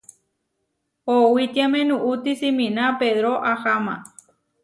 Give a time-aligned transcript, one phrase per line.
[1.13, 3.95] Owítiame nuúti siminá Pedró aháma.